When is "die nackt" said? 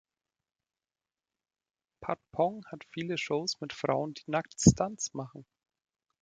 4.15-4.59